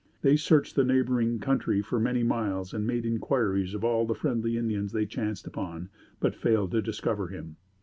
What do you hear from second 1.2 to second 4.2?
country for many miles and made inquiries of all the